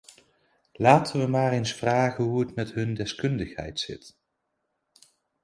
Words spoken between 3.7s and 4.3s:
zit.